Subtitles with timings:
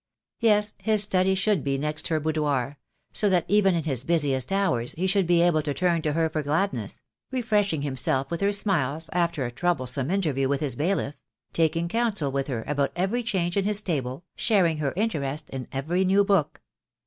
[0.39, 2.79] Yes, his study should be next her boudoir;
[3.13, 6.27] so that even in his busiest hours he should be able to turn to her
[6.27, 6.99] for gladness—
[7.31, 11.19] refreshing himself with her smiles after a troublesome interview with his bailiff—
[11.53, 16.03] taking counsel with her about every change in his stable, sharing her interest in every
[16.03, 16.61] new book.